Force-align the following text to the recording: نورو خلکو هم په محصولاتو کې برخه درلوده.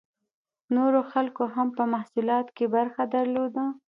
نورو 0.75 0.99
خلکو 1.11 1.43
هم 1.55 1.67
په 1.77 1.83
محصولاتو 1.93 2.51
کې 2.57 2.65
برخه 2.75 3.03
درلوده. 3.15 3.65